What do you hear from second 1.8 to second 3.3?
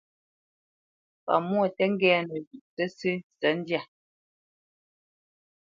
ŋgɛ́nǝ zhʉ̌ʼ sǝ́sǝ̂